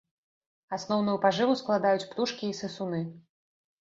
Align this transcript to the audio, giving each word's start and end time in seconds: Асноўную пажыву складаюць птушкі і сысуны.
Асноўную 0.77 1.15
пажыву 1.27 1.57
складаюць 1.61 2.07
птушкі 2.15 2.45
і 2.51 2.59
сысуны. 2.61 3.07